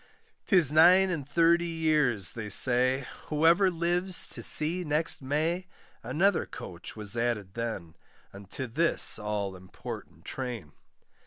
[0.47, 5.67] 'Tis nine and thirty years, they say, Whoever lives to see next May,
[6.01, 7.95] Another coach was added then,
[8.33, 10.71] Unto this all important train.